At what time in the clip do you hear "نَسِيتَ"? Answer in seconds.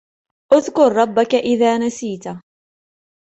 1.77-2.23